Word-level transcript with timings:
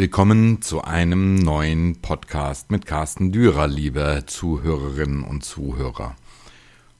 Willkommen 0.00 0.62
zu 0.62 0.82
einem 0.82 1.34
neuen 1.34 2.00
Podcast 2.00 2.70
mit 2.70 2.86
Carsten 2.86 3.32
Dürer, 3.32 3.68
liebe 3.68 4.22
Zuhörerinnen 4.24 5.22
und 5.22 5.44
Zuhörer. 5.44 6.16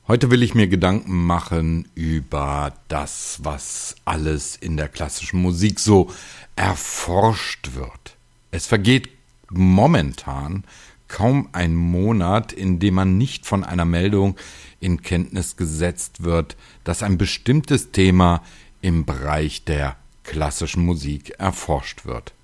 Heute 0.07 0.31
will 0.31 0.43
ich 0.43 0.55
mir 0.55 0.69
Gedanken 0.69 1.25
machen 1.25 1.89
über 1.95 2.75
das, 2.89 3.41
was 3.43 3.97
alles 4.05 4.55
in 4.55 4.77
der 4.77 4.89
klassischen 4.89 5.41
Musik 5.41 5.81
so 5.81 6.11
erforscht 6.57 7.71
wird. 7.75 8.19
Es 8.51 8.67
vergeht 8.67 9.09
momentan 9.49 10.65
kaum 11.09 11.49
ein 11.53 11.75
Monat, 11.75 12.53
in 12.53 12.81
dem 12.81 12.97
man 12.97 13.17
nicht 13.17 13.47
von 13.47 13.65
einer 13.65 13.87
Meldung 13.87 14.37
in 14.79 15.01
Kenntnis 15.01 15.57
gesetzt 15.57 16.23
wird, 16.23 16.55
dass 16.85 17.03
ein 17.03 17.17
bestimmtes 17.17 17.93
Thema 17.93 18.43
im 18.83 19.07
Bereich 19.07 19.65
der 19.65 19.97
klassischen 20.23 20.85
Musik 20.85 21.31
erforscht 21.39 22.05
wird. 22.05 22.35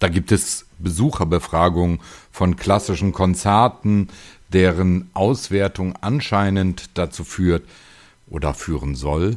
Da 0.00 0.08
gibt 0.08 0.32
es 0.32 0.66
Besucherbefragungen 0.78 2.00
von 2.32 2.56
klassischen 2.56 3.12
Konzerten, 3.12 4.08
deren 4.52 5.10
Auswertung 5.14 5.94
anscheinend 6.00 6.90
dazu 6.94 7.22
führt 7.22 7.62
oder 8.28 8.54
führen 8.54 8.96
soll, 8.96 9.36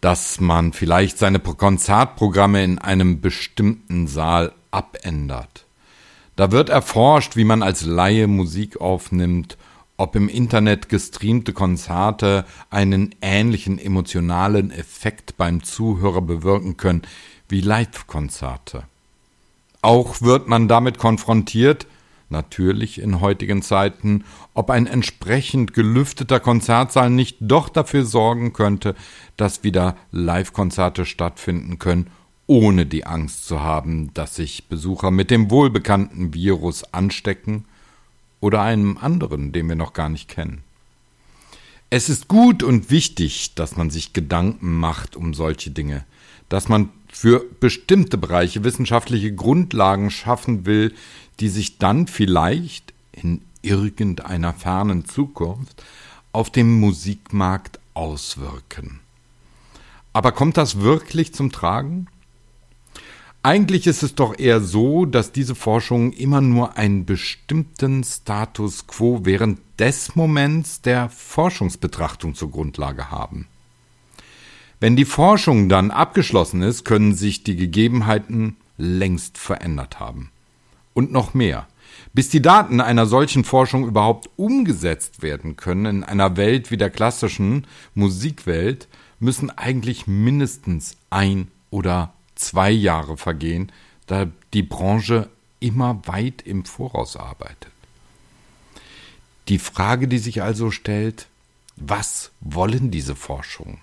dass 0.00 0.40
man 0.40 0.72
vielleicht 0.72 1.18
seine 1.18 1.38
Konzertprogramme 1.38 2.64
in 2.64 2.78
einem 2.78 3.20
bestimmten 3.20 4.06
Saal 4.06 4.52
abändert. 4.70 5.66
Da 6.36 6.52
wird 6.52 6.68
erforscht, 6.68 7.36
wie 7.36 7.44
man 7.44 7.62
als 7.62 7.84
Laie 7.84 8.28
Musik 8.28 8.80
aufnimmt, 8.80 9.58
ob 9.96 10.14
im 10.14 10.28
Internet 10.28 10.88
gestreamte 10.88 11.52
Konzerte 11.52 12.46
einen 12.70 13.14
ähnlichen 13.20 13.78
emotionalen 13.78 14.70
Effekt 14.70 15.36
beim 15.36 15.64
Zuhörer 15.64 16.22
bewirken 16.22 16.76
können 16.76 17.02
wie 17.48 17.60
Live-Konzerte. 17.60 18.84
Auch 19.82 20.20
wird 20.22 20.48
man 20.48 20.68
damit 20.68 20.98
konfrontiert, 20.98 21.86
natürlich 22.30 23.00
in 23.00 23.20
heutigen 23.20 23.62
Zeiten, 23.62 24.24
ob 24.54 24.70
ein 24.70 24.86
entsprechend 24.86 25.72
gelüfteter 25.72 26.40
Konzertsaal 26.40 27.10
nicht 27.10 27.36
doch 27.40 27.68
dafür 27.68 28.04
sorgen 28.04 28.52
könnte, 28.52 28.94
dass 29.36 29.64
wieder 29.64 29.96
Live-Konzerte 30.10 31.06
stattfinden 31.06 31.78
können, 31.78 32.10
ohne 32.46 32.86
die 32.86 33.04
Angst 33.06 33.46
zu 33.46 33.60
haben, 33.60 34.12
dass 34.14 34.34
sich 34.34 34.68
Besucher 34.68 35.10
mit 35.10 35.30
dem 35.30 35.50
wohlbekannten 35.50 36.34
Virus 36.34 36.92
anstecken 36.92 37.66
oder 38.40 38.62
einem 38.62 38.98
anderen, 38.98 39.52
den 39.52 39.68
wir 39.68 39.76
noch 39.76 39.92
gar 39.92 40.08
nicht 40.08 40.28
kennen. 40.28 40.62
Es 41.90 42.08
ist 42.08 42.28
gut 42.28 42.62
und 42.62 42.90
wichtig, 42.90 43.54
dass 43.54 43.76
man 43.76 43.90
sich 43.90 44.12
Gedanken 44.12 44.78
macht 44.78 45.16
um 45.16 45.32
solche 45.32 45.70
Dinge, 45.70 46.04
dass 46.48 46.68
man 46.68 46.90
für 47.10 47.44
bestimmte 47.60 48.18
Bereiche 48.18 48.64
wissenschaftliche 48.64 49.34
Grundlagen 49.34 50.10
schaffen 50.10 50.66
will, 50.66 50.94
die 51.40 51.48
sich 51.48 51.78
dann 51.78 52.06
vielleicht 52.06 52.92
in 53.12 53.42
irgendeiner 53.62 54.52
fernen 54.52 55.04
Zukunft 55.04 55.82
auf 56.32 56.50
dem 56.50 56.78
Musikmarkt 56.78 57.80
auswirken. 57.94 59.00
Aber 60.12 60.32
kommt 60.32 60.56
das 60.56 60.80
wirklich 60.80 61.34
zum 61.34 61.52
Tragen? 61.52 62.06
Eigentlich 63.42 63.86
ist 63.86 64.02
es 64.02 64.14
doch 64.14 64.38
eher 64.38 64.60
so, 64.60 65.04
dass 65.04 65.32
diese 65.32 65.54
Forschungen 65.54 66.12
immer 66.12 66.40
nur 66.40 66.76
einen 66.76 67.06
bestimmten 67.06 68.02
Status 68.02 68.86
quo 68.86 69.20
während 69.22 69.60
des 69.78 70.16
Moments 70.16 70.82
der 70.82 71.08
Forschungsbetrachtung 71.08 72.34
zur 72.34 72.50
Grundlage 72.50 73.10
haben. 73.10 73.46
Wenn 74.80 74.94
die 74.94 75.04
Forschung 75.04 75.68
dann 75.68 75.90
abgeschlossen 75.90 76.62
ist, 76.62 76.84
können 76.84 77.14
sich 77.14 77.42
die 77.42 77.56
Gegebenheiten 77.56 78.56
längst 78.76 79.36
verändert 79.36 79.98
haben. 79.98 80.30
Und 80.94 81.10
noch 81.12 81.34
mehr. 81.34 81.66
Bis 82.12 82.28
die 82.28 82.42
Daten 82.42 82.80
einer 82.80 83.06
solchen 83.06 83.44
Forschung 83.44 83.86
überhaupt 83.86 84.30
umgesetzt 84.36 85.22
werden 85.22 85.56
können 85.56 85.86
in 85.86 86.04
einer 86.04 86.36
Welt 86.36 86.70
wie 86.70 86.76
der 86.76 86.90
klassischen 86.90 87.66
Musikwelt, 87.94 88.88
müssen 89.20 89.50
eigentlich 89.50 90.06
mindestens 90.06 90.96
ein 91.10 91.48
oder 91.70 92.12
zwei 92.36 92.70
Jahre 92.70 93.16
vergehen, 93.16 93.72
da 94.06 94.28
die 94.54 94.62
Branche 94.62 95.28
immer 95.58 96.00
weit 96.06 96.42
im 96.42 96.64
Voraus 96.64 97.16
arbeitet. 97.16 97.72
Die 99.48 99.58
Frage, 99.58 100.06
die 100.06 100.18
sich 100.18 100.42
also 100.42 100.70
stellt, 100.70 101.26
was 101.76 102.30
wollen 102.40 102.90
diese 102.90 103.16
Forschungen? 103.16 103.80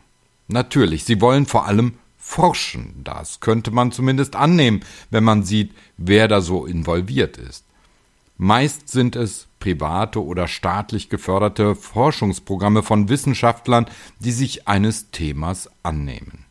Natürlich, 0.48 1.04
sie 1.04 1.22
wollen 1.22 1.46
vor 1.46 1.66
allem 1.66 1.94
forschen. 2.18 3.02
Das 3.04 3.40
könnte 3.40 3.72
man 3.72 3.92
zumindest 3.92 4.36
annehmen, 4.36 4.82
wenn 5.10 5.24
man 5.24 5.44
sieht, 5.44 5.74
wer 5.98 6.28
da 6.28 6.42
so 6.42 6.66
involviert 6.66 7.38
ist. 7.38 7.64
Meist 8.38 8.90
sind 8.90 9.16
es 9.16 9.48
private 9.60 10.24
oder 10.24 10.48
staatlich 10.48 11.10
geförderte 11.10 11.76
Forschungsprogramme 11.76 12.84
von 12.84 13.10
Wissenschaftlern, 13.10 13.86
die 14.20 14.32
sich 14.32 14.68
eines 14.68 15.10
Themas 15.12 15.70
annehmen. 15.84 16.46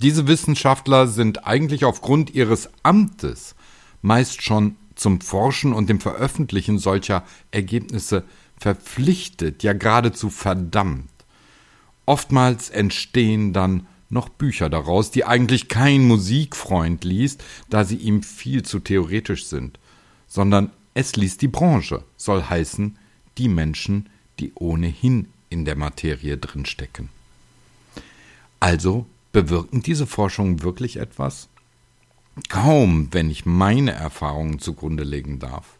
Diese 0.00 0.26
Wissenschaftler 0.26 1.06
sind 1.06 1.46
eigentlich 1.46 1.84
aufgrund 1.84 2.34
ihres 2.34 2.68
Amtes 2.82 3.54
meist 4.04 4.42
schon 4.42 4.76
zum 4.94 5.20
Forschen 5.20 5.72
und 5.72 5.88
dem 5.88 5.98
Veröffentlichen 5.98 6.78
solcher 6.78 7.24
Ergebnisse 7.50 8.24
verpflichtet, 8.58 9.62
ja 9.62 9.72
geradezu 9.72 10.30
verdammt. 10.30 11.08
Oftmals 12.06 12.70
entstehen 12.70 13.52
dann 13.52 13.86
noch 14.10 14.28
Bücher 14.28 14.68
daraus, 14.68 15.10
die 15.10 15.24
eigentlich 15.24 15.68
kein 15.68 16.06
Musikfreund 16.06 17.04
liest, 17.04 17.42
da 17.70 17.84
sie 17.84 17.96
ihm 17.96 18.22
viel 18.22 18.62
zu 18.62 18.78
theoretisch 18.80 19.46
sind, 19.46 19.78
sondern 20.28 20.70
es 20.94 21.16
liest 21.16 21.42
die 21.42 21.48
Branche, 21.48 22.04
soll 22.16 22.42
heißen 22.44 22.96
die 23.38 23.48
Menschen, 23.48 24.08
die 24.38 24.52
ohnehin 24.54 25.28
in 25.50 25.64
der 25.64 25.76
Materie 25.76 26.36
drinstecken. 26.36 27.08
Also 28.60 29.06
bewirken 29.32 29.82
diese 29.82 30.06
Forschungen 30.06 30.62
wirklich 30.62 30.96
etwas? 30.96 31.48
Kaum, 32.48 33.08
wenn 33.12 33.30
ich 33.30 33.46
meine 33.46 33.92
Erfahrungen 33.92 34.58
zugrunde 34.58 35.04
legen 35.04 35.38
darf. 35.38 35.73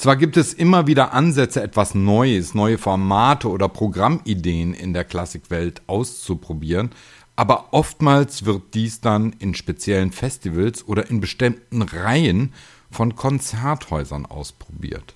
Zwar 0.00 0.16
gibt 0.16 0.38
es 0.38 0.54
immer 0.54 0.86
wieder 0.86 1.12
Ansätze, 1.12 1.62
etwas 1.62 1.94
Neues, 1.94 2.54
neue 2.54 2.78
Formate 2.78 3.50
oder 3.50 3.68
Programmideen 3.68 4.72
in 4.72 4.94
der 4.94 5.04
Klassikwelt 5.04 5.82
auszuprobieren, 5.88 6.92
aber 7.36 7.74
oftmals 7.74 8.46
wird 8.46 8.72
dies 8.72 9.02
dann 9.02 9.34
in 9.40 9.54
speziellen 9.54 10.10
Festivals 10.10 10.88
oder 10.88 11.10
in 11.10 11.20
bestimmten 11.20 11.82
Reihen 11.82 12.54
von 12.90 13.14
Konzerthäusern 13.14 14.24
ausprobiert. 14.24 15.12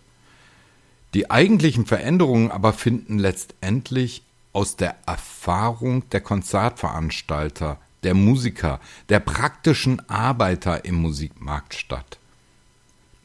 Die 1.14 1.30
eigentlichen 1.30 1.86
Veränderungen 1.86 2.50
aber 2.50 2.74
finden 2.74 3.18
letztendlich 3.18 4.22
aus 4.52 4.76
der 4.76 4.96
Erfahrung 5.06 6.06
der 6.10 6.20
Konzertveranstalter, 6.20 7.78
der 8.02 8.12
Musiker, 8.12 8.80
der 9.08 9.20
praktischen 9.20 10.06
Arbeiter 10.10 10.84
im 10.84 10.96
Musikmarkt 10.96 11.72
statt. 11.72 12.18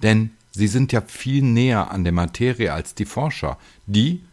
Denn 0.01 0.31
Sie 0.59 0.67
sind 0.67 0.91
ja 0.91 0.99
viel 0.99 1.41
näher 1.41 1.89
an 1.89 2.03
der 2.03 2.11
Materie 2.11 2.73
als 2.73 2.93
die 2.93 3.05
Forscher, 3.05 3.57
die, 3.85 4.25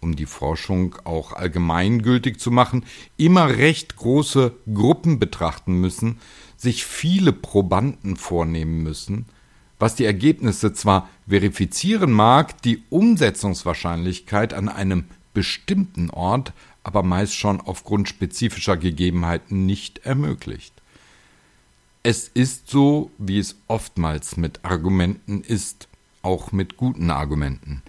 um 0.00 0.14
die 0.14 0.26
Forschung 0.26 0.94
auch 1.02 1.32
allgemeingültig 1.32 2.38
zu 2.38 2.52
machen, 2.52 2.84
immer 3.16 3.48
recht 3.48 3.96
große 3.96 4.54
Gruppen 4.72 5.18
betrachten 5.18 5.80
müssen, 5.80 6.20
sich 6.56 6.84
viele 6.84 7.32
Probanden 7.32 8.14
vornehmen 8.14 8.84
müssen, 8.84 9.26
was 9.80 9.96
die 9.96 10.04
Ergebnisse 10.04 10.72
zwar 10.72 11.08
verifizieren 11.26 12.12
mag, 12.12 12.62
die 12.62 12.84
Umsetzungswahrscheinlichkeit 12.88 14.54
an 14.54 14.68
einem 14.68 15.06
bestimmten 15.34 16.10
Ort 16.10 16.52
aber 16.84 17.02
meist 17.02 17.34
schon 17.34 17.60
aufgrund 17.60 18.08
spezifischer 18.08 18.76
Gegebenheiten 18.76 19.66
nicht 19.66 19.98
ermöglicht. 20.06 20.81
Es 22.04 22.28
ist 22.34 22.68
so, 22.68 23.10
wie 23.18 23.38
es 23.38 23.56
oftmals 23.68 24.36
mit 24.36 24.64
Argumenten 24.64 25.42
ist, 25.42 25.86
auch 26.22 26.50
mit 26.50 26.76
guten 26.76 27.10
Argumenten. 27.10 27.82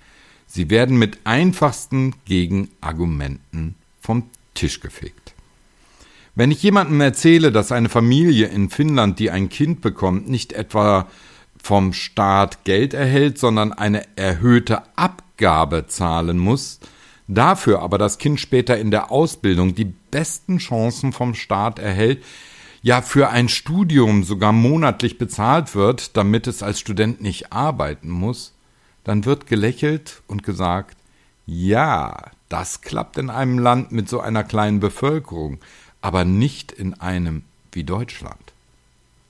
Sie 0.46 0.70
werden 0.70 0.98
mit 0.98 1.20
einfachsten 1.24 2.14
Gegenargumenten 2.26 3.74
vom 4.02 4.30
Tisch 4.54 4.82
gefegt. 4.82 5.34
Wenn 6.36 6.52
ich 6.52 6.62
jemandem 6.62 7.02
erzähle, 7.02 7.52
dass 7.52 7.72
eine 7.72 7.90
Familie 7.90 8.48
in 8.48 8.70
Finnland, 8.70 9.18
die 9.18 9.32
ein 9.32 9.50
Kind 9.50 9.82
bekommt, 9.82 10.30
nicht 10.30 10.54
etwa 10.54 11.08
vom 11.62 11.94
Staat 11.94 12.66
Geld 12.66 12.94
erhält, 12.94 13.40
sondern 13.40 13.74
eine 13.74 14.06
erhöhte 14.16 14.84
Abgabe 14.96 15.88
zahlen 15.88 16.38
muss, 16.38 16.80
dafür 17.28 17.82
aber 17.82 17.98
das 17.98 18.20
Kind 18.20 18.40
später 18.40 18.78
in 18.78 18.92
der 18.92 19.12
Ausbildung 19.12 19.74
die 19.74 19.92
besten 20.12 20.60
Chancen 20.60 21.14
vom 21.14 21.34
Staat 21.34 21.80
erhält, 21.80 22.24
ja 22.84 23.02
für 23.02 23.30
ein 23.30 23.50
Studium 23.50 24.24
sogar 24.24 24.52
monatlich 24.52 25.18
bezahlt 25.18 25.74
wird, 25.74 26.16
damit 26.18 26.46
es 26.46 26.62
als 26.62 26.80
Student 26.80 27.22
nicht 27.22 27.52
arbeiten 27.52 28.10
muss, 28.10 28.54
dann 29.06 29.26
wird 29.26 29.48
gelächelt 29.48 30.22
und 30.28 30.44
gesagt, 30.44 30.98
ja, 31.46 32.32
das 32.50 32.82
klappt 32.82 33.18
in 33.18 33.30
einem 33.30 33.58
Land 33.58 33.92
mit 33.92 34.08
so 34.08 34.20
einer 34.20 34.44
kleinen 34.44 34.80
Bevölkerung, 34.80 35.60
aber 36.02 36.26
nicht 36.26 36.72
in 36.72 36.94
einem 36.94 37.44
wie 37.72 37.86
Deutschland. 37.86 38.38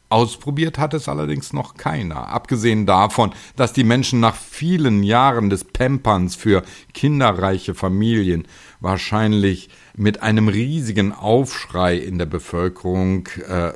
Ausprobiert 0.09 0.77
hat 0.77 0.93
es 0.93 1.07
allerdings 1.07 1.53
noch 1.53 1.75
keiner, 1.75 2.27
abgesehen 2.27 2.85
davon, 2.85 3.33
dass 3.55 3.73
die 3.73 3.83
Menschen 3.83 4.19
nach 4.19 4.35
vielen 4.35 5.03
Jahren 5.03 5.49
des 5.49 5.63
Pemperns 5.63 6.35
für 6.35 6.63
kinderreiche 6.93 7.73
Familien 7.73 8.47
wahrscheinlich 8.79 9.69
mit 9.95 10.23
einem 10.23 10.47
riesigen 10.47 11.11
Aufschrei 11.11 11.97
in 11.97 12.17
der 12.17 12.25
Bevölkerung 12.25 13.27
äh, 13.47 13.73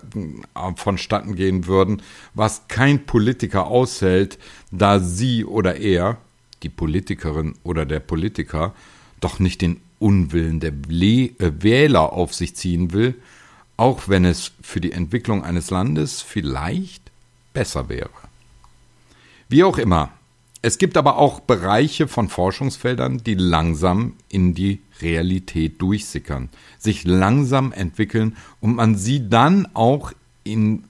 vonstatten 0.76 1.36
gehen 1.36 1.68
würden, 1.68 2.02
was 2.34 2.68
kein 2.68 3.06
Politiker 3.06 3.68
aushält, 3.68 4.40
da 4.72 5.00
sie 5.00 5.46
oder 5.46 5.76
er, 5.78 6.18
die 6.64 6.70
Politikerin 6.70 7.54
oder 7.64 7.86
der 7.86 8.00
Politiker, 8.00 8.74
doch 9.20 9.40
nicht 9.40 9.62
den 9.62 9.80
Unwillen 10.00 10.60
der 10.60 10.72
äh, 10.72 11.30
Wähler 11.40 12.14
auf 12.14 12.34
sich 12.34 12.56
ziehen 12.56 12.94
will, 12.94 13.16
auch 13.78 14.08
wenn 14.08 14.26
es 14.26 14.52
für 14.62 14.82
die 14.82 14.92
Entwicklung 14.92 15.44
eines 15.44 15.70
Landes 15.70 16.22
vielleicht 16.22 17.12
besser 17.54 17.90
wäre. 17.90 18.10
Wie 19.50 19.64
auch 19.64 19.78
immer, 19.78 20.12
es 20.62 20.78
gibt 20.78 20.98
aber 20.98 21.18
auch 21.18 21.40
Bereiche 21.40 22.08
von 22.08 22.30
Forschungsfeldern, 22.30 23.20
die 23.20 23.36
langsam 23.36 24.14
in 24.30 24.54
die 24.54 24.82
Realität 25.02 25.82
durchsickern, 25.82 26.50
sich 26.80 27.04
langsam 27.04 27.72
entwickeln 27.72 28.36
und 28.60 28.76
man 28.76 28.96
sie 28.96 29.30
dann 29.30 29.68
auch 29.74 30.14
in, 30.44 30.86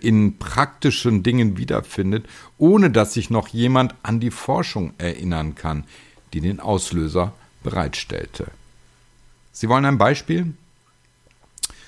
in 0.00 0.38
praktischen 0.38 1.22
Dingen 1.22 1.56
wiederfindet, 1.56 2.26
ohne 2.58 2.90
dass 2.90 3.14
sich 3.14 3.30
noch 3.30 3.48
jemand 3.48 3.94
an 4.02 4.20
die 4.20 4.30
Forschung 4.30 4.92
erinnern 4.98 5.54
kann, 5.54 5.84
die 6.32 6.40
den 6.40 6.60
Auslöser 6.60 7.32
bereitstellte. 7.62 8.46
Sie 9.52 9.68
wollen 9.68 9.84
ein 9.84 9.98
Beispiel? 9.98 10.54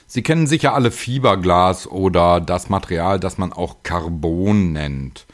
Sie 0.08 0.23
kennen 0.23 0.46
sicher 0.46 0.75
alle 0.75 0.90
Fiberglas 0.90 1.87
oder 1.87 2.40
das 2.40 2.69
Material, 2.69 3.19
das 3.19 3.38
man 3.38 3.52
auch 3.52 3.76
Carbon 3.82 4.73
nennt. 4.73 5.26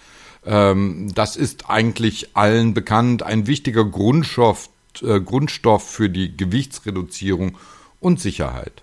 Ähm, 0.48 1.12
das 1.14 1.36
ist 1.36 1.68
eigentlich 1.68 2.34
allen 2.34 2.72
bekannt, 2.72 3.22
ein 3.22 3.46
wichtiger 3.46 3.84
Grundstoff, 3.84 4.70
äh, 5.02 5.20
Grundstoff 5.20 5.86
für 5.86 6.08
die 6.08 6.34
Gewichtsreduzierung 6.34 7.58
und 8.00 8.18
Sicherheit. 8.18 8.82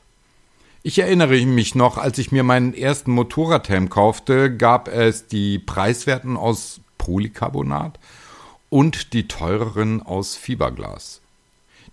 Ich 0.84 1.00
erinnere 1.00 1.44
mich 1.48 1.74
noch, 1.74 1.98
als 1.98 2.20
ich 2.20 2.32
mir 2.32 2.44
meinen 2.44 2.76
ersten 2.76 3.12
Motorradhelm 3.12 3.90
kaufte, 3.90 4.56
gab 4.56 4.88
es 4.88 5.26
die 5.26 5.58
preiswerten 5.58 6.38
aus 6.38 6.82
Polycarbonat 7.00 7.98
und 8.70 9.14
die 9.14 9.28
teureren 9.28 10.04
aus 10.04 10.36
Fiberglas. 10.36 11.22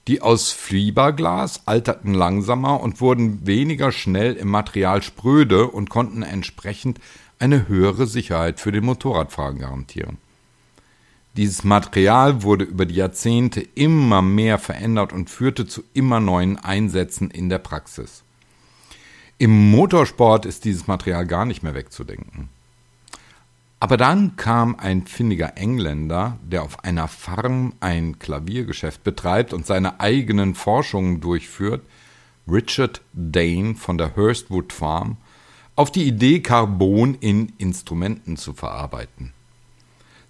Die 0.09 0.21
aus 0.21 0.53
Fiberglas 0.53 1.67
alterten 1.67 2.13
langsamer 2.13 2.83
und 2.83 3.01
wurden 3.01 3.47
weniger 3.47 3.93
schnell 3.93 4.35
im 4.35 4.49
Material 4.49 5.01
spröde 5.01 5.69
und 5.69 5.89
konnten 5.89 6.23
entsprechend 6.23 6.99
eine 7.39 7.69
höhere 7.69 8.07
Sicherheit 8.07 8.61
für 8.61 8.73
den 8.73 8.85
Motorradfahrer 8.85 9.55
garantieren. 9.55 10.19
Dieses 11.37 11.65
Material 11.65 12.43
wurde 12.43 12.65
über 12.65 12.85
die 12.85 12.97
Jahrzehnte 12.97 13.61
immer 13.75 14.21
mehr 14.21 14.59
verändert 14.59 15.13
und 15.13 15.31
führte 15.31 15.67
zu 15.67 15.83
immer 15.95 16.21
neuen 16.21 16.59
Einsätzen 16.59 17.31
in 17.31 17.49
der 17.49 17.59
Praxis. 17.59 18.23
Im 19.39 19.71
Motorsport 19.71 20.45
ist 20.45 20.65
dieses 20.65 20.87
Material 20.87 21.27
gar 21.27 21.47
nicht 21.47 21.63
mehr 21.63 21.75
wegzudenken. 21.75 22.51
Aber 23.81 23.97
dann 23.97 24.37
kam 24.37 24.77
ein 24.77 25.07
findiger 25.07 25.57
Engländer, 25.57 26.39
der 26.45 26.63
auf 26.63 26.85
einer 26.85 27.09
Farm 27.09 27.73
ein 27.81 28.21
Klaviergeschäft 28.21 29.03
betreibt 29.03 29.53
und 29.53 29.67
seine 29.67 29.99
eigenen 29.99 30.55
Forschungen 30.55 31.21
durchführt, 31.21 31.83
Richard 32.47 33.01
Dane 33.13 33.75
von 33.75 33.99
der 33.99 34.15
Hurstwood 34.15 34.73
Farm, 34.73 35.17
auf 35.75 35.91
die 35.91 36.05
Idee, 36.05 36.41
Carbon 36.41 37.15
in 37.21 37.53
Instrumenten 37.59 38.37
zu 38.37 38.53
verarbeiten. 38.53 39.33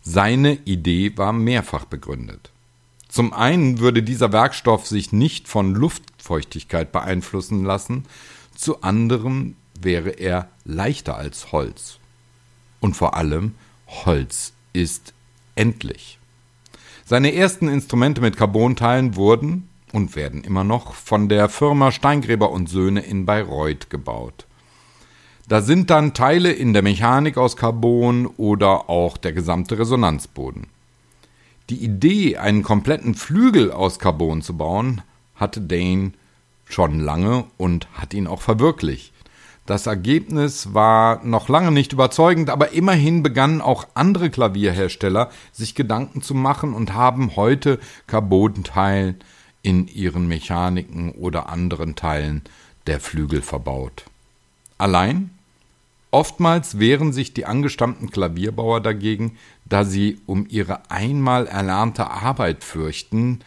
Seine 0.03 0.55
Idee 0.65 1.17
war 1.17 1.33
mehrfach 1.33 1.85
begründet. 1.85 2.50
Zum 3.09 3.33
einen 3.33 3.79
würde 3.79 4.03
dieser 4.03 4.33
Werkstoff 4.33 4.87
sich 4.87 5.12
nicht 5.12 5.49
von 5.49 5.75
Luftfeuchtigkeit 5.75 6.93
beeinflussen 6.93 7.65
lassen, 7.65 8.05
zu 8.55 8.83
anderem 8.83 9.56
wäre 9.81 10.11
er 10.11 10.49
leichter 10.65 11.17
als 11.17 11.53
Holz. 11.53 11.99
Und 12.81 12.97
vor 12.97 13.15
allem, 13.15 13.55
Holz 13.87 14.53
ist 14.73 15.12
endlich. 15.55 16.19
Seine 17.05 17.35
ersten 17.35 17.69
Instrumente 17.69 18.21
mit 18.21 18.37
Carbonteilen 18.37 19.17
wurden 19.17 19.69
und 19.93 20.17
werden 20.17 20.45
immer 20.45 20.65
noch 20.65 20.95
von 20.95 21.29
der 21.29 21.49
Firma 21.49 21.93
Steingräber 21.93 22.50
und 22.50 22.69
Söhne 22.69 23.00
in 23.03 23.27
Bayreuth 23.27 23.91
gebaut. 23.91 24.47
Da 25.52 25.60
sind 25.60 25.90
dann 25.90 26.14
Teile 26.14 26.50
in 26.50 26.72
der 26.72 26.81
Mechanik 26.81 27.37
aus 27.37 27.58
Carbon 27.58 28.25
oder 28.25 28.88
auch 28.88 29.19
der 29.19 29.34
gesamte 29.34 29.78
Resonanzboden. 29.78 30.66
Die 31.69 31.84
Idee, 31.84 32.38
einen 32.38 32.62
kompletten 32.62 33.14
Flügel 33.14 33.70
aus 33.70 33.99
Carbon 33.99 34.40
zu 34.40 34.56
bauen, 34.56 35.02
hatte 35.34 35.60
Dane 35.60 36.12
schon 36.64 37.00
lange 37.00 37.44
und 37.58 37.87
hat 37.93 38.14
ihn 38.14 38.28
auch 38.28 38.40
verwirklicht. 38.40 39.12
Das 39.66 39.87
Ergebnis 39.87 40.72
war 40.72 41.22
noch 41.22 41.50
lange 41.50 41.70
nicht 41.70 41.93
überzeugend, 41.93 42.49
aber 42.49 42.72
immerhin 42.72 43.22
begannen 43.22 43.60
auch 43.60 43.87
andere 43.93 44.31
Klavierhersteller 44.31 45.28
sich 45.52 45.75
Gedanken 45.75 46.22
zu 46.22 46.32
machen 46.34 46.72
und 46.72 46.94
haben 46.94 47.37
heute 47.37 47.78
Carbonteile 48.06 49.16
in 49.60 49.87
ihren 49.87 50.28
Mechaniken 50.28 51.10
oder 51.10 51.50
anderen 51.50 51.94
Teilen 51.94 52.40
der 52.87 53.00
Flügel 53.00 53.43
verbaut. 53.43 54.04
Allein 54.78 55.28
Oftmals 56.12 56.78
wehren 56.78 57.14
sich 57.14 57.33
die 57.33 57.47
angestammten 57.47 58.11
Klavierbauer 58.11 58.83
dagegen, 58.83 59.38
da 59.64 59.87
sie 59.87 60.21
um 60.26 60.47
ihre 60.47 60.90
einmal 60.90 61.47
erlernte 61.47 62.11
Arbeit 62.11 62.64
fürchten. 62.64 63.40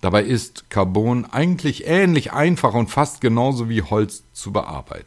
Dabei 0.00 0.24
ist 0.24 0.68
Carbon 0.70 1.24
eigentlich 1.24 1.86
ähnlich 1.86 2.32
einfach 2.32 2.74
und 2.74 2.90
fast 2.90 3.20
genauso 3.20 3.68
wie 3.68 3.82
Holz 3.82 4.24
zu 4.32 4.50
bearbeiten. 4.52 5.06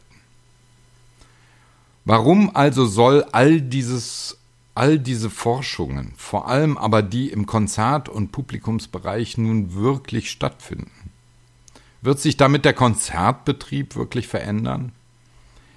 Warum 2.06 2.56
also 2.56 2.86
soll 2.86 3.26
all 3.32 3.60
dieses, 3.60 4.38
all 4.74 4.98
diese 4.98 5.28
Forschungen, 5.28 6.14
vor 6.16 6.48
allem 6.48 6.78
aber 6.78 7.02
die 7.02 7.28
im 7.28 7.44
Konzert- 7.44 8.08
und 8.08 8.32
Publikumsbereich 8.32 9.36
nun 9.36 9.74
wirklich 9.74 10.30
stattfinden? 10.30 11.10
Wird 12.00 12.18
sich 12.18 12.38
damit 12.38 12.64
der 12.64 12.74
Konzertbetrieb 12.74 13.94
wirklich 13.94 14.26
verändern? 14.26 14.92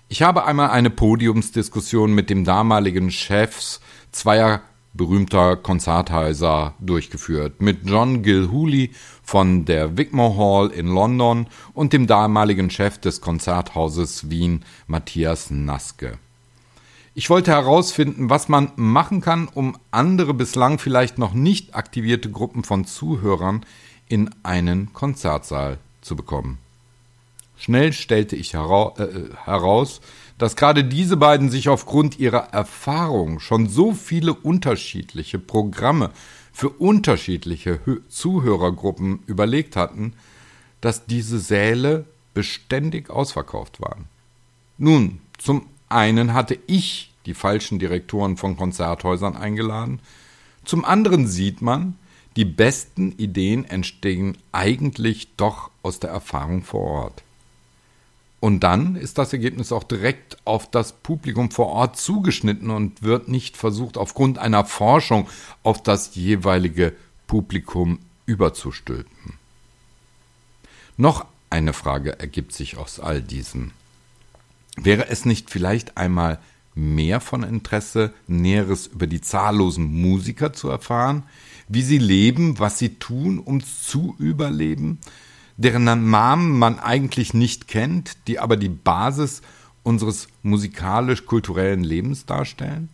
Ich 0.10 0.22
habe 0.22 0.46
einmal 0.46 0.70
eine 0.70 0.90
Podiumsdiskussion 0.90 2.14
mit 2.14 2.30
dem 2.30 2.46
damaligen 2.46 3.12
Chefs 3.12 3.82
zweier 4.14 4.62
berühmter 4.94 5.58
Konzerthäuser 5.58 6.74
durchgeführt, 6.80 7.62
mit 7.62 7.80
John 7.84 8.24
Gilhooly 8.24 8.92
von 9.22 9.66
der 9.66 9.98
Wigmore 9.98 10.38
Hall 10.38 10.72
in 10.72 10.88
London 10.88 11.48
und 11.74 11.92
dem 11.92 12.08
damaligen 12.08 12.70
Chef 12.70 12.98
des 12.98 13.20
Konzerthauses 13.20 14.30
Wien, 14.30 14.64
Matthias 14.88 15.52
Naske. 15.52 16.18
Ich 17.14 17.30
wollte 17.30 17.52
herausfinden, 17.52 18.30
was 18.30 18.48
man 18.48 18.72
machen 18.78 19.20
kann, 19.20 19.50
um 19.54 19.78
andere 19.92 20.34
bislang 20.34 20.80
vielleicht 20.80 21.18
noch 21.18 21.34
nicht 21.34 21.76
aktivierte 21.76 22.32
Gruppen 22.32 22.64
von 22.64 22.86
Zuhörern 22.86 23.66
in 24.08 24.30
einen 24.44 24.94
Konzertsaal 24.94 25.80
zu 26.00 26.16
bekommen. 26.16 26.60
Schnell 27.58 27.92
stellte 27.94 28.36
ich 28.36 28.54
hera 28.54 28.94
äh, 28.98 29.36
heraus, 29.46 30.02
dass 30.38 30.56
gerade 30.56 30.84
diese 30.84 31.18
beiden 31.18 31.50
sich 31.50 31.70
aufgrund 31.70 32.20
ihrer 32.20 32.54
Erfahrung 32.54 33.40
schon 33.40 33.68
so 33.68 33.94
viele 33.94 34.34
unterschiedliche 34.34 35.40
Programme 35.40 36.12
für 36.54 36.70
unterschiedliche 36.70 37.80
Hö 37.86 38.02
Zuhörergruppen 38.08 39.20
überlegt 39.26 39.76
hatten, 39.76 40.14
dass 40.82 41.06
diese 41.06 41.40
Säle 41.40 42.06
beständig 42.34 43.10
ausverkauft 43.10 43.82
waren. 43.82 44.06
Nun, 44.78 45.20
zum 45.40 45.68
einen 45.90 46.34
hatte 46.34 46.60
ich 46.68 47.12
die 47.26 47.34
falschen 47.34 47.80
Direktoren 47.80 48.38
von 48.38 48.58
Konzerthäusern 48.58 49.36
eingeladen, 49.36 50.00
zum 50.64 50.86
anderen 50.86 51.28
sieht 51.28 51.62
man, 51.62 51.96
die 52.36 52.46
besten 52.46 53.14
Ideen 53.14 53.66
entstehen 53.66 54.38
eigentlich 54.52 55.30
doch 55.38 55.72
aus 55.82 56.00
der 56.00 56.12
Erfahrung 56.12 56.64
vor 56.64 56.82
Ort. 56.82 57.24
Und 58.40 58.60
dann 58.60 58.96
ist 58.96 59.18
das 59.18 59.34
Ergebnis 59.34 59.72
auch 59.72 59.84
direkt 59.84 60.38
auf 60.46 60.70
das 60.70 60.92
Publikum 60.94 61.50
vor 61.50 61.68
Ort 61.68 61.98
zugeschnitten 61.98 62.70
und 62.70 63.02
wird 63.02 63.28
nicht 63.28 63.58
versucht, 63.58 63.98
aufgrund 63.98 64.38
einer 64.38 64.64
Forschung 64.64 65.28
auf 65.64 65.82
das 65.82 66.14
jeweilige 66.16 66.94
Publikum 67.26 68.00
überzustülpen. 68.26 69.34
Noch 70.98 71.26
eine 71.50 71.74
Frage 71.74 72.20
ergibt 72.20 72.54
sich 72.54 72.78
aus 72.78 73.00
all 73.00 73.22
diesem. 73.22 73.72
Wäre 74.76 75.10
es 75.10 75.26
nicht 75.26 75.50
vielleicht 75.50 75.98
einmal 75.98 76.40
mehr 76.76 77.20
von 77.20 77.42
Interesse, 77.42 78.14
Näheres 78.28 78.86
über 78.86 79.08
die 79.08 79.22
zahllosen 79.22 79.86
Musiker 79.86 80.54
zu 80.54 80.70
erfahren, 80.70 81.24
wie 81.68 81.82
sie 81.82 81.98
leben, 81.98 82.60
was 82.60 82.78
sie 82.78 82.96
tun, 82.96 83.40
um 83.40 83.64
zu 83.64 84.16
überleben, 84.20 85.00
deren 85.58 85.84
Namen 85.84 86.58
man 86.58 86.80
eigentlich 86.80 87.34
nicht 87.34 87.68
kennt, 87.68 88.18
die 88.28 88.40
aber 88.40 88.58
die 88.58 88.70
Basis 88.70 89.42
unseres 89.84 90.28
musikalisch-kulturellen 90.44 91.84
Lebens 91.84 92.26
darstellen? 92.26 92.90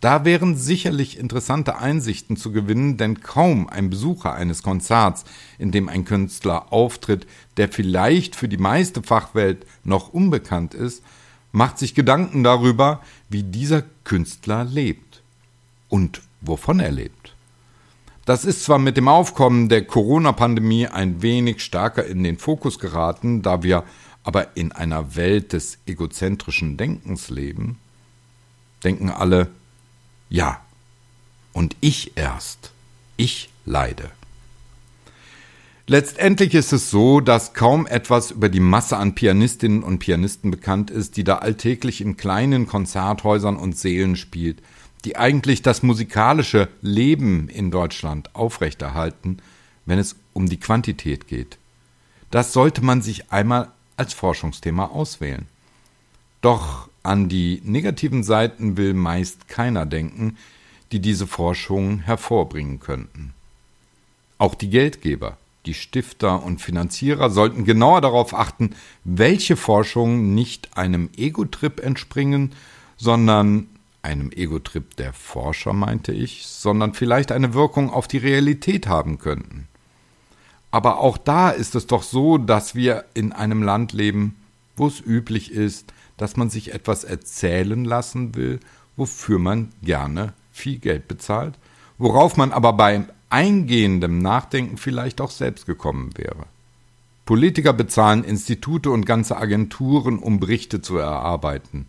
Da 0.00 0.24
wären 0.24 0.56
sicherlich 0.56 1.18
interessante 1.18 1.78
Einsichten 1.78 2.36
zu 2.36 2.52
gewinnen, 2.52 2.96
denn 2.98 3.20
kaum 3.20 3.68
ein 3.68 3.90
Besucher 3.90 4.32
eines 4.32 4.62
Konzerts, 4.62 5.24
in 5.58 5.72
dem 5.72 5.88
ein 5.88 6.04
Künstler 6.04 6.72
auftritt, 6.72 7.26
der 7.56 7.68
vielleicht 7.68 8.36
für 8.36 8.48
die 8.48 8.58
meiste 8.58 9.02
Fachwelt 9.02 9.66
noch 9.82 10.12
unbekannt 10.12 10.74
ist, 10.74 11.02
macht 11.50 11.78
sich 11.78 11.96
Gedanken 11.96 12.44
darüber, 12.44 13.00
wie 13.28 13.42
dieser 13.42 13.82
Künstler 14.04 14.64
lebt 14.64 15.22
und 15.88 16.22
wovon 16.40 16.78
er 16.78 16.92
lebt. 16.92 17.34
Das 18.28 18.44
ist 18.44 18.64
zwar 18.64 18.78
mit 18.78 18.98
dem 18.98 19.08
Aufkommen 19.08 19.70
der 19.70 19.86
Corona-Pandemie 19.86 20.86
ein 20.86 21.22
wenig 21.22 21.62
stärker 21.62 22.04
in 22.04 22.22
den 22.22 22.36
Fokus 22.36 22.78
geraten, 22.78 23.40
da 23.40 23.62
wir 23.62 23.84
aber 24.22 24.54
in 24.54 24.70
einer 24.70 25.16
Welt 25.16 25.54
des 25.54 25.78
egozentrischen 25.86 26.76
Denkens 26.76 27.30
leben, 27.30 27.78
denken 28.84 29.08
alle, 29.08 29.48
ja, 30.28 30.60
und 31.54 31.74
ich 31.80 32.18
erst, 32.18 32.72
ich 33.16 33.48
leide. 33.64 34.10
Letztendlich 35.86 36.52
ist 36.52 36.74
es 36.74 36.90
so, 36.90 37.20
dass 37.20 37.54
kaum 37.54 37.86
etwas 37.86 38.30
über 38.30 38.50
die 38.50 38.60
Masse 38.60 38.98
an 38.98 39.14
Pianistinnen 39.14 39.82
und 39.82 40.00
Pianisten 40.00 40.50
bekannt 40.50 40.90
ist, 40.90 41.16
die 41.16 41.24
da 41.24 41.36
alltäglich 41.36 42.02
in 42.02 42.18
kleinen 42.18 42.66
Konzerthäusern 42.66 43.56
und 43.56 43.78
Seelen 43.78 44.16
spielt, 44.16 44.60
die 45.04 45.16
eigentlich 45.16 45.62
das 45.62 45.82
musikalische 45.82 46.68
Leben 46.82 47.48
in 47.48 47.70
Deutschland 47.70 48.34
aufrechterhalten, 48.34 49.38
wenn 49.86 49.98
es 49.98 50.16
um 50.32 50.48
die 50.48 50.60
Quantität 50.60 51.28
geht. 51.28 51.58
Das 52.30 52.52
sollte 52.52 52.84
man 52.84 53.00
sich 53.00 53.30
einmal 53.32 53.70
als 53.96 54.14
Forschungsthema 54.14 54.86
auswählen. 54.86 55.46
Doch 56.40 56.88
an 57.02 57.28
die 57.28 57.62
negativen 57.64 58.22
Seiten 58.22 58.76
will 58.76 58.94
meist 58.94 59.48
keiner 59.48 59.86
denken, 59.86 60.36
die 60.92 61.00
diese 61.00 61.26
Forschung 61.26 62.00
hervorbringen 62.00 62.80
könnten. 62.80 63.32
Auch 64.38 64.54
die 64.54 64.70
Geldgeber, 64.70 65.36
die 65.66 65.74
Stifter 65.74 66.42
und 66.42 66.60
Finanzierer 66.60 67.30
sollten 67.30 67.64
genauer 67.64 68.00
darauf 68.00 68.34
achten, 68.34 68.74
welche 69.04 69.56
Forschungen 69.56 70.34
nicht 70.34 70.76
einem 70.76 71.10
Ego-Trip 71.16 71.80
entspringen, 71.80 72.52
sondern 72.96 73.68
einem 74.02 74.30
Ego-Trip 74.30 74.96
der 74.96 75.12
Forscher, 75.12 75.72
meinte 75.72 76.12
ich, 76.12 76.46
sondern 76.46 76.94
vielleicht 76.94 77.32
eine 77.32 77.54
Wirkung 77.54 77.90
auf 77.90 78.08
die 78.08 78.18
Realität 78.18 78.86
haben 78.86 79.18
könnten. 79.18 79.68
Aber 80.70 80.98
auch 80.98 81.18
da 81.18 81.50
ist 81.50 81.74
es 81.74 81.86
doch 81.86 82.02
so, 82.02 82.38
dass 82.38 82.74
wir 82.74 83.04
in 83.14 83.32
einem 83.32 83.62
Land 83.62 83.92
leben, 83.92 84.36
wo 84.76 84.86
es 84.86 85.00
üblich 85.00 85.50
ist, 85.50 85.92
dass 86.16 86.36
man 86.36 86.50
sich 86.50 86.74
etwas 86.74 87.04
erzählen 87.04 87.84
lassen 87.84 88.34
will, 88.34 88.60
wofür 88.96 89.38
man 89.38 89.70
gerne 89.82 90.34
viel 90.52 90.78
Geld 90.78 91.08
bezahlt, 91.08 91.54
worauf 91.96 92.36
man 92.36 92.52
aber 92.52 92.72
beim 92.72 93.06
eingehendem 93.30 94.18
Nachdenken 94.18 94.76
vielleicht 94.76 95.20
auch 95.20 95.30
selbst 95.30 95.66
gekommen 95.66 96.10
wäre. 96.16 96.46
Politiker 97.24 97.72
bezahlen 97.72 98.24
Institute 98.24 98.90
und 98.90 99.04
ganze 99.04 99.36
Agenturen, 99.36 100.18
um 100.18 100.40
Berichte 100.40 100.80
zu 100.80 100.96
erarbeiten. 100.96 101.86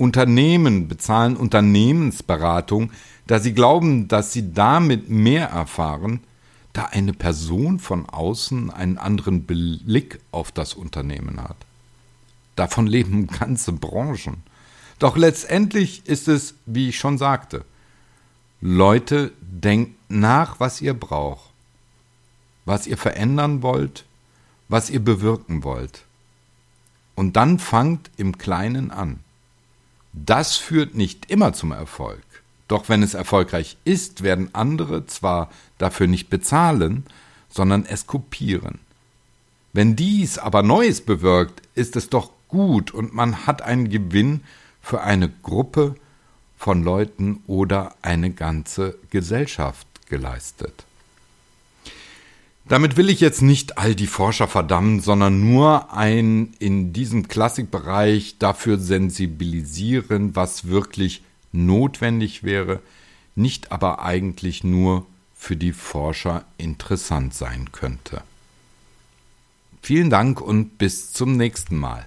Unternehmen 0.00 0.88
bezahlen 0.88 1.36
Unternehmensberatung, 1.36 2.90
da 3.26 3.38
sie 3.38 3.52
glauben, 3.52 4.08
dass 4.08 4.32
sie 4.32 4.54
damit 4.54 5.10
mehr 5.10 5.48
erfahren, 5.48 6.20
da 6.72 6.86
eine 6.86 7.12
Person 7.12 7.78
von 7.78 8.08
außen 8.08 8.70
einen 8.70 8.96
anderen 8.96 9.42
Blick 9.42 10.20
auf 10.32 10.52
das 10.52 10.72
Unternehmen 10.72 11.42
hat. 11.42 11.56
Davon 12.56 12.86
leben 12.86 13.26
ganze 13.40 13.72
Branchen. 13.72 14.42
Doch 14.98 15.18
letztendlich 15.18 16.06
ist 16.06 16.28
es, 16.28 16.54
wie 16.64 16.88
ich 16.88 16.98
schon 16.98 17.18
sagte, 17.18 17.66
Leute, 18.62 19.32
denkt 19.42 19.96
nach, 20.08 20.60
was 20.60 20.80
ihr 20.80 20.94
braucht, 20.94 21.50
was 22.64 22.86
ihr 22.86 22.96
verändern 22.96 23.60
wollt, 23.60 24.06
was 24.70 24.88
ihr 24.88 25.00
bewirken 25.04 25.62
wollt. 25.62 26.04
Und 27.16 27.36
dann 27.36 27.58
fangt 27.58 28.10
im 28.16 28.38
Kleinen 28.38 28.90
an. 28.90 29.20
Das 30.12 30.56
führt 30.56 30.94
nicht 30.94 31.30
immer 31.30 31.52
zum 31.52 31.72
Erfolg. 31.72 32.22
Doch 32.68 32.88
wenn 32.88 33.02
es 33.02 33.14
erfolgreich 33.14 33.76
ist, 33.84 34.22
werden 34.22 34.50
andere 34.54 35.06
zwar 35.06 35.50
dafür 35.78 36.06
nicht 36.06 36.30
bezahlen, 36.30 37.04
sondern 37.48 37.84
es 37.84 38.06
kopieren. 38.06 38.78
Wenn 39.72 39.96
dies 39.96 40.38
aber 40.38 40.62
Neues 40.62 41.00
bewirkt, 41.00 41.62
ist 41.74 41.96
es 41.96 42.10
doch 42.10 42.30
gut 42.48 42.90
und 42.92 43.14
man 43.14 43.46
hat 43.46 43.62
einen 43.62 43.88
Gewinn 43.88 44.42
für 44.80 45.02
eine 45.02 45.28
Gruppe 45.28 45.94
von 46.56 46.82
Leuten 46.82 47.42
oder 47.46 47.94
eine 48.02 48.30
ganze 48.30 48.98
Gesellschaft 49.10 49.86
geleistet. 50.08 50.84
Damit 52.70 52.96
will 52.96 53.10
ich 53.10 53.18
jetzt 53.18 53.42
nicht 53.42 53.78
all 53.78 53.96
die 53.96 54.06
Forscher 54.06 54.46
verdammen, 54.46 55.00
sondern 55.00 55.40
nur 55.50 55.92
ein 55.92 56.54
in 56.60 56.92
diesem 56.92 57.26
Klassikbereich 57.26 58.38
dafür 58.38 58.78
sensibilisieren, 58.78 60.36
was 60.36 60.68
wirklich 60.68 61.24
notwendig 61.50 62.44
wäre, 62.44 62.78
nicht 63.34 63.72
aber 63.72 64.02
eigentlich 64.02 64.62
nur 64.62 65.04
für 65.34 65.56
die 65.56 65.72
Forscher 65.72 66.44
interessant 66.58 67.34
sein 67.34 67.72
könnte. 67.72 68.22
Vielen 69.82 70.08
Dank 70.08 70.40
und 70.40 70.78
bis 70.78 71.12
zum 71.12 71.36
nächsten 71.36 71.76
Mal. 71.76 72.06